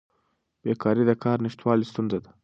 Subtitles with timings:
[0.63, 2.31] بیکاري د کار نشتوالي ستونزه ده.